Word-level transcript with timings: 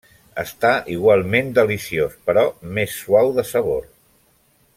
Està 0.43 0.71
igualment 0.93 1.51
deliciós, 1.59 2.17
però 2.31 2.47
més 2.79 2.97
suau 3.03 3.31
de 3.37 3.47
sabor. 3.53 3.87